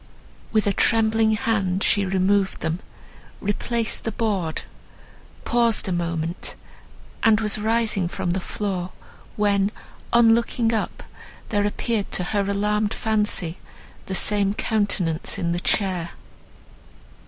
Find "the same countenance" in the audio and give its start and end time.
14.07-15.37